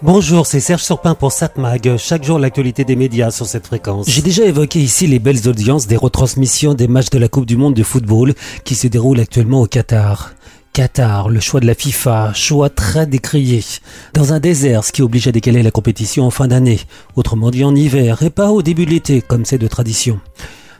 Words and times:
Bonjour, 0.00 0.46
c'est 0.46 0.60
Serge 0.60 0.84
Surpin 0.84 1.16
pour 1.16 1.32
SatMag. 1.32 1.96
Chaque 1.96 2.22
jour, 2.22 2.38
l'actualité 2.38 2.84
des 2.84 2.94
médias 2.94 3.32
sur 3.32 3.46
cette 3.46 3.66
fréquence. 3.66 4.08
J'ai 4.08 4.22
déjà 4.22 4.44
évoqué 4.44 4.78
ici 4.78 5.08
les 5.08 5.18
belles 5.18 5.48
audiences 5.48 5.88
des 5.88 5.96
retransmissions 5.96 6.74
des 6.74 6.86
matchs 6.86 7.10
de 7.10 7.18
la 7.18 7.26
Coupe 7.26 7.46
du 7.46 7.56
Monde 7.56 7.74
de 7.74 7.82
football 7.82 8.34
qui 8.62 8.76
se 8.76 8.86
déroulent 8.86 9.18
actuellement 9.18 9.60
au 9.60 9.66
Qatar. 9.66 10.34
Qatar, 10.72 11.28
le 11.28 11.40
choix 11.40 11.58
de 11.58 11.66
la 11.66 11.74
FIFA, 11.74 12.32
choix 12.32 12.70
très 12.70 13.08
décrié. 13.08 13.64
Dans 14.14 14.32
un 14.32 14.38
désert, 14.38 14.84
ce 14.84 14.92
qui 14.92 15.02
oblige 15.02 15.26
à 15.26 15.32
décaler 15.32 15.64
la 15.64 15.72
compétition 15.72 16.24
en 16.24 16.30
fin 16.30 16.46
d'année, 16.46 16.78
autrement 17.16 17.50
dit 17.50 17.64
en 17.64 17.74
hiver, 17.74 18.22
et 18.22 18.30
pas 18.30 18.52
au 18.52 18.62
début 18.62 18.86
de 18.86 18.90
l'été, 18.90 19.20
comme 19.20 19.44
c'est 19.44 19.58
de 19.58 19.66
tradition. 19.66 20.20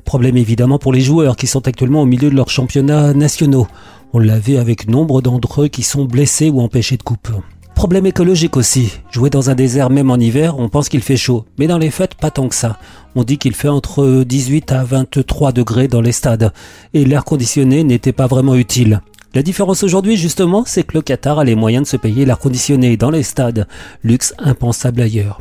Problème 0.05 0.37
évidemment 0.37 0.79
pour 0.79 0.93
les 0.93 1.01
joueurs 1.01 1.35
qui 1.35 1.49
sont 1.49 1.67
actuellement 1.67 2.03
au 2.03 2.07
milieu 2.07 2.31
de 2.31 2.37
leurs 2.37 2.51
championnats 2.51 3.15
nationaux. 3.15 3.67
On 4.13 4.21
l'a 4.21 4.39
vu 4.39 4.59
avec 4.59 4.89
nombre 4.89 5.23
d'entre 5.23 5.63
eux 5.63 5.69
qui 5.69 5.83
sont 5.83 6.05
blessés 6.05 6.51
ou 6.51 6.61
empêchés 6.61 6.97
de 6.97 7.03
coupe. 7.03 7.33
Problème 7.79 8.07
écologique 8.07 8.57
aussi. 8.57 8.91
Jouer 9.13 9.31
dans 9.31 9.51
un 9.51 9.55
désert 9.55 9.89
même 9.89 10.11
en 10.11 10.17
hiver, 10.17 10.59
on 10.59 10.69
pense 10.69 10.89
qu'il 10.89 11.01
fait 11.01 11.17
chaud. 11.17 11.45
Mais 11.59 11.69
dans 11.69 11.79
les 11.79 11.93
fêtes, 11.93 12.17
pas 12.17 12.33
tant 12.33 12.49
que 12.49 12.57
ça. 12.57 12.77
On 13.15 13.23
dit 13.23 13.39
qu'il 13.39 13.55
fait 13.55 13.69
entre 13.69 14.25
18 14.25 14.73
à 14.73 14.83
23 14.83 15.53
degrés 15.53 15.87
dans 15.87 16.01
les 16.01 16.11
stades. 16.11 16.53
Et 16.93 17.05
l'air 17.05 17.25
conditionné 17.25 17.85
n'était 17.85 18.13
pas 18.13 18.27
vraiment 18.27 18.57
utile. 18.57 19.01
La 19.33 19.45
différence 19.45 19.85
aujourd'hui, 19.85 20.17
justement, 20.17 20.65
c'est 20.67 20.83
que 20.83 20.95
le 20.95 21.03
Qatar 21.03 21.39
a 21.39 21.45
les 21.45 21.55
moyens 21.55 21.85
de 21.85 21.89
se 21.89 21.97
payer 21.97 22.25
l'air 22.25 22.41
conditionné 22.41 22.97
dans 22.97 23.13
les 23.13 23.23
stades. 23.23 23.69
Luxe 24.03 24.35
impensable 24.41 25.01
ailleurs. 25.01 25.41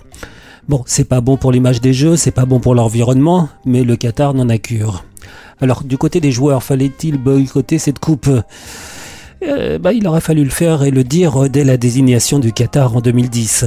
Bon, 0.70 0.84
c'est 0.86 1.10
pas 1.10 1.22
bon 1.22 1.38
pour 1.38 1.52
l'image 1.52 1.82
des 1.82 1.94
jeux, 1.94 2.18
c'est 2.18 2.30
pas 2.30 2.46
bon 2.46 2.60
pour 2.60 2.76
l'environnement, 2.76 3.50
mais 3.66 3.84
le 3.84 3.96
Qatar 3.96 4.36
n'en 4.36 4.50
a 4.50 4.60
cure. 4.60 5.06
Alors, 5.60 5.84
du 5.84 5.98
côté 5.98 6.20
des 6.20 6.32
joueurs, 6.32 6.62
fallait-il 6.62 7.18
boycotter 7.18 7.80
cette 7.80 7.98
coupe? 7.98 8.30
Euh, 9.48 9.80
bah, 9.80 9.94
Il 9.94 10.08
aurait 10.08 10.22
fallu 10.22 10.44
le 10.44 10.50
faire 10.50 10.84
et 10.84 10.92
le 10.92 11.04
dire 11.04 11.50
dès 11.50 11.64
la 11.64 11.78
désignation 11.78 12.40
du 12.40 12.54
Qatar 12.54 12.96
en 12.96 13.02
2010. 13.02 13.66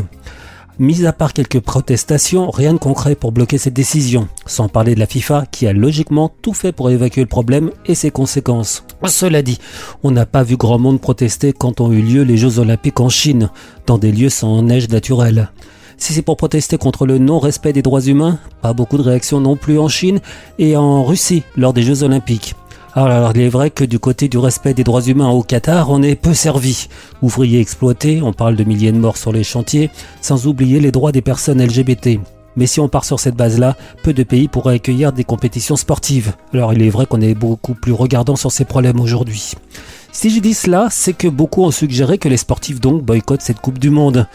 Mis 0.80 1.04
à 1.04 1.12
part 1.12 1.34
quelques 1.34 1.60
protestations, 1.60 2.50
rien 2.50 2.72
de 2.72 2.78
concret 2.78 3.14
pour 3.14 3.32
bloquer 3.32 3.58
cette 3.58 3.74
décision, 3.74 4.28
sans 4.46 4.68
parler 4.68 4.94
de 4.94 5.00
la 5.00 5.06
FIFA 5.06 5.44
qui 5.50 5.66
a 5.66 5.74
logiquement 5.74 6.32
tout 6.40 6.54
fait 6.54 6.72
pour 6.72 6.88
évacuer 6.88 7.20
le 7.20 7.26
problème 7.26 7.70
et 7.84 7.94
ses 7.94 8.10
conséquences. 8.10 8.84
Cela 9.06 9.42
dit, 9.42 9.58
on 10.02 10.10
n'a 10.10 10.24
pas 10.24 10.42
vu 10.42 10.56
grand 10.56 10.78
monde 10.78 10.98
protester 10.98 11.52
quand 11.52 11.82
ont 11.82 11.92
eu 11.92 12.00
lieu 12.00 12.22
les 12.22 12.38
Jeux 12.38 12.60
Olympiques 12.60 13.00
en 13.00 13.10
Chine, 13.10 13.50
dans 13.86 13.98
des 13.98 14.10
lieux 14.10 14.30
sans 14.30 14.62
neige 14.62 14.88
naturelle. 14.88 15.50
Si 15.98 16.14
c'est 16.14 16.22
pour 16.22 16.38
protester 16.38 16.78
contre 16.78 17.04
le 17.04 17.18
non-respect 17.18 17.74
des 17.74 17.82
droits 17.82 18.00
humains, 18.00 18.38
pas 18.62 18.72
beaucoup 18.72 18.96
de 18.96 19.02
réactions 19.02 19.38
non 19.38 19.56
plus 19.56 19.78
en 19.78 19.88
Chine 19.88 20.20
et 20.58 20.78
en 20.78 21.04
Russie 21.04 21.42
lors 21.58 21.74
des 21.74 21.82
Jeux 21.82 22.04
Olympiques. 22.04 22.54
Alors, 22.94 23.30
il 23.34 23.42
est 23.42 23.48
vrai 23.48 23.70
que 23.70 23.84
du 23.84 24.00
côté 24.00 24.28
du 24.28 24.38
respect 24.38 24.74
des 24.74 24.82
droits 24.82 25.02
humains 25.02 25.28
au 25.28 25.44
Qatar, 25.44 25.90
on 25.90 26.02
est 26.02 26.16
peu 26.16 26.34
servi. 26.34 26.88
Ouvriers 27.22 27.60
exploités, 27.60 28.20
on 28.20 28.32
parle 28.32 28.56
de 28.56 28.64
milliers 28.64 28.90
de 28.90 28.98
morts 28.98 29.16
sur 29.16 29.32
les 29.32 29.44
chantiers, 29.44 29.90
sans 30.20 30.48
oublier 30.48 30.80
les 30.80 30.90
droits 30.90 31.12
des 31.12 31.22
personnes 31.22 31.62
LGBT. 31.62 32.18
Mais 32.56 32.66
si 32.66 32.80
on 32.80 32.88
part 32.88 33.04
sur 33.04 33.20
cette 33.20 33.36
base-là, 33.36 33.76
peu 34.02 34.12
de 34.12 34.24
pays 34.24 34.48
pourraient 34.48 34.74
accueillir 34.74 35.12
des 35.12 35.22
compétitions 35.22 35.76
sportives. 35.76 36.32
Alors 36.52 36.72
il 36.72 36.82
est 36.82 36.90
vrai 36.90 37.06
qu'on 37.06 37.20
est 37.20 37.34
beaucoup 37.34 37.74
plus 37.74 37.92
regardant 37.92 38.34
sur 38.34 38.50
ces 38.50 38.64
problèmes 38.64 38.98
aujourd'hui. 38.98 39.52
Si 40.10 40.30
je 40.30 40.40
dis 40.40 40.54
cela, 40.54 40.88
c'est 40.90 41.12
que 41.12 41.28
beaucoup 41.28 41.62
ont 41.62 41.70
suggéré 41.70 42.18
que 42.18 42.28
les 42.28 42.36
sportifs 42.36 42.80
donc 42.80 43.04
boycottent 43.04 43.42
cette 43.42 43.60
Coupe 43.60 43.78
du 43.78 43.90
Monde. 43.90 44.26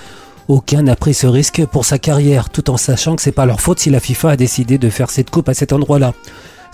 Aucun 0.47 0.83
n'a 0.83 0.95
pris 0.95 1.13
ce 1.13 1.27
risque 1.27 1.65
pour 1.65 1.83
sa 1.83 1.99
carrière, 1.99 2.49
tout 2.49 2.69
en 2.69 2.77
sachant 2.77 3.17
que 3.17 3.21
c'est 3.21 3.33
pas 3.33 3.45
leur 3.45 3.59
faute 3.59 3.79
si 3.79 3.89
la 3.89 3.99
FIFA 3.99 4.29
a 4.29 4.37
décidé 4.37 4.77
de 4.77 4.89
faire 4.89 5.11
cette 5.11 5.29
coupe 5.29 5.49
à 5.49 5.53
cet 5.53 5.73
endroit-là. 5.73 6.13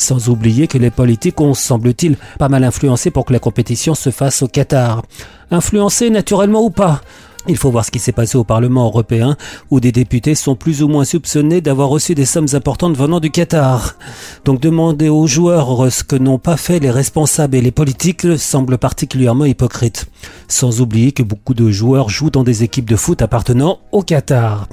Sans 0.02 0.30
oublier 0.30 0.66
que 0.66 0.80
les 0.80 0.90
politiques 0.90 1.40
ont, 1.42 1.54
semble-t-il, 1.54 2.18
pas 2.40 2.50
mal 2.50 2.64
influencé 2.64 3.12
pour 3.12 3.24
que 3.24 3.34
la 3.34 3.40
compétition 3.40 3.94
se 3.94 4.10
fasse 4.10 4.42
au 4.42 4.48
Qatar. 4.48 5.04
Influencé 5.52 6.10
naturellement 6.10 6.64
ou 6.64 6.72
pas? 6.72 7.02
Il 7.48 7.56
faut 7.56 7.70
voir 7.70 7.86
ce 7.86 7.92
qui 7.92 8.00
s'est 8.00 8.12
passé 8.12 8.36
au 8.36 8.44
Parlement 8.44 8.86
européen, 8.86 9.38
où 9.70 9.80
des 9.80 9.92
députés 9.92 10.34
sont 10.34 10.56
plus 10.56 10.82
ou 10.82 10.88
moins 10.88 11.06
soupçonnés 11.06 11.62
d'avoir 11.62 11.90
reçu 11.90 12.16
des 12.16 12.26
sommes 12.26 12.48
importantes 12.54 12.98
venant 12.98 13.20
du 13.20 13.30
Qatar. 13.30 13.96
Donc 14.44 14.60
demander 14.60 15.08
aux 15.08 15.28
joueurs 15.28 15.92
ce 15.92 16.04
que 16.04 16.16
n'ont 16.16 16.40
pas 16.40 16.58
fait 16.58 16.80
les 16.80 16.90
responsables 16.90 17.56
et 17.56 17.62
les 17.62 17.70
politiques 17.70 18.40
semble 18.40 18.80
particulièrement 18.80 19.46
hypocrite. 19.46 20.08
Sans 20.48 20.82
oublier 20.82 21.12
que 21.12 21.22
beaucoup 21.22 21.54
de 21.54 21.70
joueurs 21.70 22.10
jouent 22.10 22.32
dans 22.32 22.44
des 22.44 22.64
équipes 22.64 22.90
de 22.90 22.96
foot 22.96 23.22
appartenant 23.22 23.78
au 23.92 24.02
Qatar. 24.02 24.68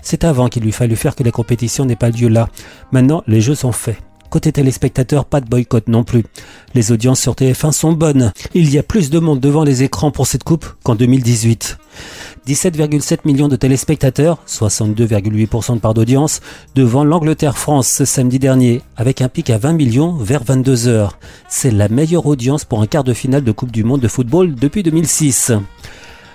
C'est 0.00 0.24
avant 0.24 0.48
qu'il 0.48 0.62
lui 0.62 0.72
fallu 0.72 0.96
faire 0.96 1.16
que 1.16 1.22
la 1.22 1.32
compétition 1.32 1.84
n'ait 1.84 1.96
pas 1.96 2.08
lieu 2.08 2.28
là. 2.28 2.48
Maintenant, 2.92 3.22
les 3.26 3.42
jeux 3.42 3.54
sont 3.54 3.72
faits. 3.72 3.98
Côté 4.30 4.52
téléspectateurs, 4.52 5.24
pas 5.24 5.40
de 5.40 5.48
boycott 5.48 5.88
non 5.88 6.04
plus. 6.04 6.24
Les 6.74 6.92
audiences 6.92 7.20
sur 7.20 7.34
TF1 7.34 7.72
sont 7.72 7.92
bonnes. 7.92 8.32
Il 8.54 8.72
y 8.72 8.78
a 8.78 8.84
plus 8.84 9.10
de 9.10 9.18
monde 9.18 9.40
devant 9.40 9.64
les 9.64 9.82
écrans 9.82 10.12
pour 10.12 10.28
cette 10.28 10.44
coupe 10.44 10.66
qu'en 10.84 10.94
2018. 10.94 11.78
17,7 12.46 13.18
millions 13.24 13.48
de 13.48 13.56
téléspectateurs, 13.56 14.38
62,8% 14.46 15.74
de 15.74 15.80
part 15.80 15.94
d'audience, 15.94 16.40
devant 16.76 17.02
l'Angleterre-France 17.02 17.88
ce 17.88 18.04
samedi 18.04 18.38
dernier, 18.38 18.82
avec 18.96 19.20
un 19.20 19.28
pic 19.28 19.50
à 19.50 19.58
20 19.58 19.72
millions 19.72 20.12
vers 20.12 20.44
22 20.44 20.86
heures. 20.86 21.18
C'est 21.48 21.72
la 21.72 21.88
meilleure 21.88 22.26
audience 22.26 22.64
pour 22.64 22.80
un 22.80 22.86
quart 22.86 23.04
de 23.04 23.12
finale 23.12 23.42
de 23.42 23.50
Coupe 23.50 23.72
du 23.72 23.82
Monde 23.82 24.00
de 24.00 24.08
football 24.08 24.54
depuis 24.54 24.84
2006. 24.84 25.50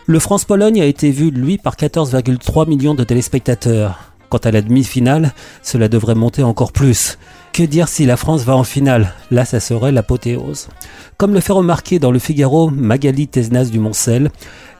Le 0.06 0.20
France-Pologne 0.20 0.82
a 0.82 0.86
été 0.86 1.12
vu, 1.12 1.32
lui, 1.32 1.58
par 1.58 1.78
14,3 1.78 2.68
millions 2.68 2.94
de 2.94 3.06
téléspectateurs. 3.06 4.12
Quant 4.30 4.38
à 4.40 4.52
la 4.52 4.62
demi-finale, 4.62 5.34
cela 5.64 5.88
devrait 5.88 6.16
monter 6.16 6.44
encore 6.44 6.74
plus. 6.74 7.18
Que 7.56 7.64
dire 7.64 7.88
si 7.88 8.06
la 8.06 8.18
France 8.18 8.44
va 8.44 8.54
en 8.54 8.66
finale? 8.66 9.14
Là, 9.32 9.46
ça 9.46 9.62
serait 9.62 9.94
l'apothéose. 9.94 10.68
Comme 11.16 11.34
le 11.34 11.40
fait 11.40 11.54
remarquer 11.54 12.00
dans 12.00 12.12
le 12.12 12.20
Figaro 12.20 12.70
Magali 12.70 13.30
Tesnas 13.30 13.70
du 13.72 13.80
Moncel, 13.80 14.30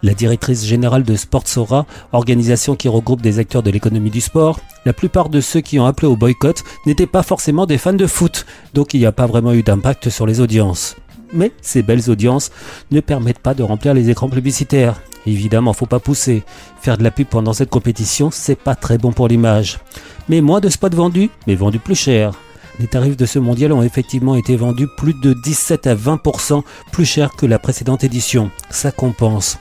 la 0.04 0.14
directrice 0.14 0.66
générale 0.66 1.04
de 1.04 1.16
Sportsora, 1.16 1.86
organisation 2.12 2.76
qui 2.76 2.90
regroupe 2.90 3.22
des 3.22 3.40
acteurs 3.40 3.64
de 3.64 3.72
l'économie 3.72 4.10
du 4.10 4.20
sport, 4.20 4.60
la 4.84 4.92
plupart 4.92 5.30
de 5.30 5.40
ceux 5.40 5.62
qui 5.62 5.80
ont 5.80 5.86
appelé 5.86 6.10
au 6.10 6.18
boycott 6.18 6.66
n'étaient 6.86 7.08
pas 7.08 7.24
forcément 7.24 7.66
des 7.66 7.78
fans 7.78 7.94
de 7.94 8.08
foot, 8.08 8.46
donc 8.74 8.94
il 8.94 9.00
n'y 9.00 9.06
a 9.06 9.14
pas 9.14 9.26
vraiment 9.26 9.54
eu 9.54 9.64
d'impact 9.64 10.10
sur 10.10 10.28
les 10.28 10.42
audiences. 10.42 10.98
Mais 11.32 11.54
ces 11.62 11.82
belles 11.82 12.10
audiences 12.10 12.52
ne 12.92 13.00
permettent 13.00 13.40
pas 13.40 13.54
de 13.54 13.64
remplir 13.64 13.94
les 13.94 14.10
écrans 14.10 14.28
publicitaires. 14.28 15.02
Évidemment, 15.26 15.72
faut 15.72 15.86
pas 15.86 16.00
pousser. 16.00 16.44
Faire 16.82 16.98
de 16.98 17.04
la 17.04 17.12
pub 17.12 17.28
pendant 17.28 17.54
cette 17.54 17.70
compétition, 17.70 18.32
c'est 18.32 18.60
pas 18.60 18.76
très 18.76 18.98
bon 18.98 19.14
pour 19.14 19.30
l'image. 19.30 19.80
Mais 20.28 20.42
moins 20.42 20.60
de 20.60 20.68
spots 20.68 20.90
vendus, 20.90 21.30
mais 21.48 21.56
vendus 21.56 21.80
plus 21.80 21.96
cher. 21.96 22.34
Les 22.80 22.88
tarifs 22.88 23.16
de 23.16 23.26
ce 23.26 23.40
mondial 23.40 23.72
ont 23.72 23.84
effectivement 23.84 24.36
été 24.36 24.58
vendus 24.58 24.88
plus 24.98 25.14
de 25.14 25.34
17 25.34 25.88
à 25.88 25.96
20% 25.96 26.62
plus 26.92 27.06
cher 27.06 27.32
que 27.36 27.46
la 27.46 27.60
précédente 27.60 28.04
édition. 28.04 28.52
Ça 28.70 28.92
compense. 28.92 29.58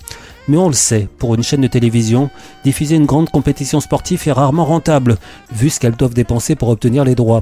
Mais 0.48 0.56
on 0.56 0.66
le 0.66 0.74
sait, 0.74 1.08
pour 1.18 1.34
une 1.34 1.42
chaîne 1.42 1.62
de 1.62 1.68
télévision, 1.68 2.28
diffuser 2.64 2.96
une 2.96 3.06
grande 3.06 3.30
compétition 3.30 3.80
sportive 3.80 4.22
est 4.26 4.32
rarement 4.32 4.64
rentable, 4.64 5.16
vu 5.52 5.70
ce 5.70 5.80
qu'elles 5.80 5.96
doivent 5.96 6.12
dépenser 6.12 6.54
pour 6.54 6.68
obtenir 6.68 7.04
les 7.04 7.14
droits. 7.14 7.40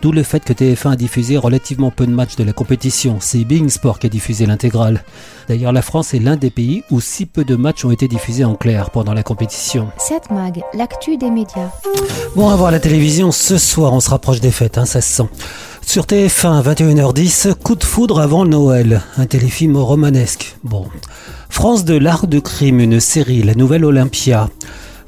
D'où 0.00 0.12
le 0.12 0.22
fait 0.22 0.44
que 0.44 0.52
TF1 0.52 0.92
a 0.92 0.96
diffusé 0.96 1.36
relativement 1.36 1.90
peu 1.90 2.06
de 2.06 2.12
matchs 2.12 2.36
de 2.36 2.44
la 2.44 2.52
compétition. 2.52 3.16
C'est 3.20 3.44
Bing 3.44 3.68
Sport 3.68 3.98
qui 3.98 4.06
a 4.06 4.10
diffusé 4.10 4.46
l'intégrale. 4.46 5.02
D'ailleurs, 5.48 5.72
la 5.72 5.82
France 5.82 6.14
est 6.14 6.20
l'un 6.20 6.36
des 6.36 6.50
pays 6.50 6.84
où 6.90 7.00
si 7.00 7.26
peu 7.26 7.44
de 7.44 7.56
matchs 7.56 7.84
ont 7.84 7.90
été 7.90 8.06
diffusés 8.06 8.44
en 8.44 8.54
clair 8.54 8.90
pendant 8.90 9.12
la 9.12 9.24
compétition. 9.24 9.88
7 9.98 10.30
Mag, 10.30 10.62
l'actu 10.72 11.16
des 11.16 11.30
médias. 11.30 11.70
Bon, 12.36 12.48
à 12.48 12.54
voir 12.54 12.70
la 12.70 12.78
télévision 12.78 13.32
ce 13.32 13.58
soir, 13.58 13.92
on 13.92 14.00
se 14.00 14.10
rapproche 14.10 14.40
des 14.40 14.52
fêtes, 14.52 14.78
hein, 14.78 14.86
ça 14.86 15.00
se 15.00 15.08
sent. 15.08 15.28
Sur 15.84 16.04
TF1, 16.04 16.62
21h10, 16.62 17.54
Coup 17.54 17.74
de 17.74 17.82
foudre 17.82 18.20
avant 18.20 18.44
Noël, 18.44 19.02
un 19.16 19.26
téléfilm 19.26 19.76
romanesque. 19.78 20.56
Bon. 20.62 20.86
France 21.48 21.84
de 21.84 21.96
l'Arc 21.96 22.26
de 22.26 22.38
Crime, 22.38 22.78
une 22.78 23.00
série, 23.00 23.42
la 23.42 23.54
nouvelle 23.54 23.84
Olympia. 23.84 24.48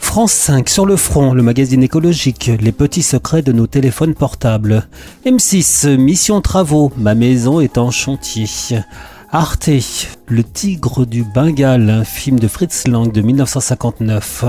France 0.00 0.32
5 0.32 0.68
sur 0.68 0.86
le 0.86 0.96
front, 0.96 1.34
le 1.34 1.42
magazine 1.42 1.84
écologique, 1.84 2.50
les 2.60 2.72
petits 2.72 3.02
secrets 3.02 3.42
de 3.42 3.52
nos 3.52 3.68
téléphones 3.68 4.14
portables. 4.14 4.88
M6, 5.24 5.96
mission 5.96 6.40
travaux, 6.40 6.90
ma 6.96 7.14
maison 7.14 7.60
est 7.60 7.78
en 7.78 7.92
chantier. 7.92 8.48
Arte, 9.30 9.70
Le 10.26 10.42
Tigre 10.42 11.06
du 11.06 11.22
Bengale, 11.22 11.88
un 11.88 12.04
film 12.04 12.40
de 12.40 12.48
Fritz 12.48 12.88
Lang 12.88 13.12
de 13.12 13.20
1959. 13.20 14.44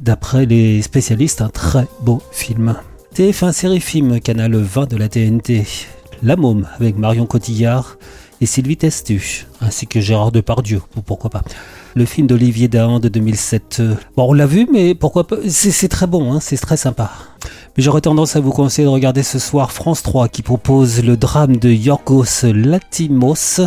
D'après 0.00 0.46
les 0.46 0.82
spécialistes, 0.82 1.42
un 1.42 1.50
très 1.50 1.86
beau 2.00 2.20
film. 2.32 2.74
TF1 3.14 3.52
série 3.52 3.80
film, 3.80 4.18
canal 4.20 4.56
20 4.56 4.90
de 4.90 4.96
la 4.96 5.08
TNT. 5.08 5.64
La 6.24 6.34
Môme 6.34 6.66
avec 6.80 6.96
Marion 6.96 7.26
Cotillard 7.26 7.96
et 8.40 8.46
Sylvie 8.46 8.76
Testu, 8.76 9.46
ainsi 9.60 9.86
que 9.86 10.00
Gérard 10.00 10.32
Depardieu, 10.32 10.82
ou 10.96 11.00
pourquoi 11.00 11.30
pas. 11.30 11.44
Le 11.94 12.04
film 12.04 12.26
d'Olivier 12.26 12.68
Dahan 12.68 13.00
de 13.00 13.08
2007. 13.08 13.82
Bon, 14.16 14.28
on 14.28 14.32
l'a 14.32 14.46
vu, 14.46 14.68
mais 14.72 14.94
pourquoi 14.94 15.26
pas 15.26 15.36
C'est 15.48 15.88
très 15.88 16.06
bon, 16.06 16.32
hein, 16.32 16.40
c'est 16.40 16.56
très 16.56 16.76
sympa. 16.76 17.10
Mais 17.76 17.82
j'aurais 17.82 18.00
tendance 18.00 18.36
à 18.36 18.40
vous 18.40 18.50
conseiller 18.50 18.86
de 18.86 18.92
regarder 18.92 19.22
ce 19.22 19.38
soir 19.38 19.72
France 19.72 20.02
3 20.02 20.28
qui 20.28 20.42
propose 20.42 21.02
le 21.02 21.16
drame 21.16 21.56
de 21.56 21.70
Yorgos 21.70 22.44
Latimos 22.44 23.60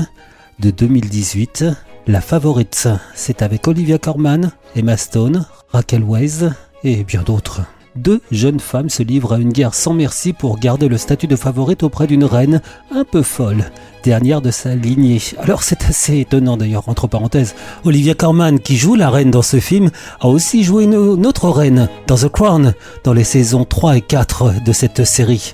de 0.59 0.71
2018. 0.71 1.65
La 2.07 2.21
favorite, 2.21 2.87
c'est 3.15 3.41
avec 3.41 3.67
Olivia 3.67 3.97
Corman, 3.97 4.51
Emma 4.75 4.97
Stone, 4.97 5.45
Raquel 5.69 6.03
Weisz 6.03 6.49
et 6.83 7.03
bien 7.03 7.23
d'autres. 7.23 7.61
Deux 7.95 8.21
jeunes 8.31 8.59
femmes 8.59 8.89
se 8.89 9.03
livrent 9.03 9.33
à 9.33 9.37
une 9.37 9.51
guerre 9.51 9.73
sans 9.73 9.93
merci 9.93 10.33
pour 10.33 10.59
garder 10.59 10.87
le 10.87 10.97
statut 10.97 11.27
de 11.27 11.35
favorite 11.35 11.83
auprès 11.83 12.07
d'une 12.07 12.23
reine 12.23 12.61
un 12.91 13.03
peu 13.03 13.21
folle, 13.21 13.71
dernière 14.03 14.41
de 14.41 14.51
sa 14.51 14.75
lignée. 14.75 15.21
Alors 15.39 15.63
c'est 15.63 15.83
assez 15.85 16.19
étonnant 16.19 16.57
d'ailleurs, 16.57 16.89
entre 16.89 17.07
parenthèses. 17.07 17.55
Olivia 17.83 18.13
Colman, 18.13 18.59
qui 18.59 18.77
joue 18.77 18.95
la 18.95 19.09
reine 19.09 19.31
dans 19.31 19.41
ce 19.41 19.59
film, 19.59 19.89
a 20.19 20.27
aussi 20.27 20.63
joué 20.63 20.85
une 20.85 21.25
autre 21.25 21.49
reine 21.49 21.89
dans 22.07 22.17
The 22.17 22.29
Crown, 22.29 22.73
dans 23.03 23.13
les 23.13 23.23
saisons 23.23 23.65
3 23.65 23.97
et 23.97 24.01
4 24.01 24.63
de 24.63 24.71
cette 24.71 25.03
série. 25.05 25.53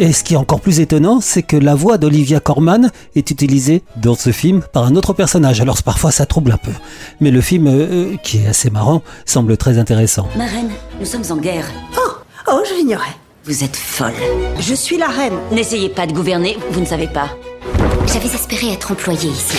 Et 0.00 0.12
ce 0.12 0.24
qui 0.24 0.34
est 0.34 0.36
encore 0.36 0.60
plus 0.60 0.80
étonnant, 0.80 1.20
c'est 1.20 1.42
que 1.42 1.56
la 1.56 1.76
voix 1.76 1.98
d'Olivia 1.98 2.40
Corman 2.40 2.90
est 3.14 3.30
utilisée 3.30 3.82
dans 3.96 4.16
ce 4.16 4.32
film 4.32 4.62
par 4.72 4.84
un 4.86 4.96
autre 4.96 5.12
personnage. 5.12 5.60
Alors 5.60 5.80
parfois 5.84 6.10
ça 6.10 6.26
trouble 6.26 6.50
un 6.50 6.56
peu. 6.56 6.72
Mais 7.20 7.30
le 7.30 7.40
film, 7.40 7.68
euh, 7.68 8.16
qui 8.24 8.38
est 8.38 8.48
assez 8.48 8.70
marrant, 8.70 9.02
semble 9.24 9.56
très 9.56 9.78
intéressant. 9.78 10.28
Ma 10.36 10.46
reine, 10.46 10.70
nous 10.98 11.06
sommes 11.06 11.22
en 11.30 11.36
guerre. 11.36 11.66
Oh, 11.96 12.10
oh, 12.50 12.62
je 12.68 12.74
l'ignorais. 12.74 13.14
Vous 13.44 13.62
êtes 13.62 13.76
folle. 13.76 14.14
Je 14.58 14.74
suis 14.74 14.96
la 14.96 15.06
reine. 15.06 15.34
N'essayez 15.52 15.90
pas 15.90 16.06
de 16.06 16.12
gouverner, 16.12 16.56
vous 16.72 16.80
ne 16.80 16.86
savez 16.86 17.06
pas. 17.06 17.28
J'avais 18.12 18.34
espéré 18.34 18.72
être 18.72 18.92
employée 18.92 19.30
ici. 19.30 19.56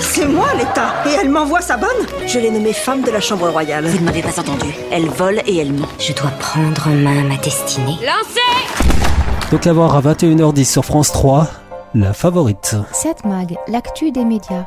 C'est 0.00 0.26
moi 0.26 0.48
l'État 0.54 0.94
et 1.06 1.14
elle 1.20 1.30
m'envoie 1.30 1.62
sa 1.62 1.76
bonne? 1.76 1.88
Je 2.26 2.38
l'ai 2.38 2.50
nommée 2.50 2.72
femme 2.72 3.02
de 3.02 3.10
la 3.10 3.20
Chambre 3.20 3.48
royale. 3.48 3.86
Vous 3.86 3.98
ne 4.00 4.04
m'avez 4.04 4.22
pas 4.22 4.38
entendu. 4.38 4.74
Elle 4.90 5.06
vole 5.06 5.40
et 5.46 5.56
elle 5.58 5.72
ment. 5.72 5.88
Je 5.98 6.12
dois 6.12 6.30
prendre 6.30 6.88
en 6.88 6.94
main 6.94 7.22
ma 7.24 7.36
destinée. 7.36 7.96
Lancez 8.02 9.13
Donc 9.50 9.66
à 9.66 9.72
voir 9.72 9.94
à 9.94 10.00
21h10 10.00 10.64
sur 10.64 10.84
France 10.84 11.12
3, 11.12 11.46
la 11.94 12.12
favorite. 12.12 12.76
7 12.92 13.24
Mag, 13.24 13.56
l'actu 13.68 14.10
des 14.10 14.24
médias. 14.24 14.64